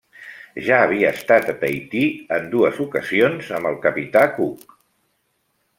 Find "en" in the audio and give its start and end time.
2.39-2.49